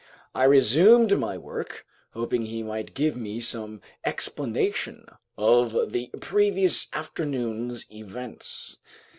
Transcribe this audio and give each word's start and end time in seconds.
I 0.33 0.45
resumed 0.45 1.15
my 1.19 1.37
work, 1.37 1.85
hoping 2.13 2.47
he 2.47 2.63
might 2.63 2.95
give 2.95 3.15
me 3.15 3.39
some 3.39 3.81
explanation 4.03 5.05
of 5.37 5.91
the 5.91 6.09
previous 6.19 6.87
afternoon's 6.91 7.85
events. 7.91 8.77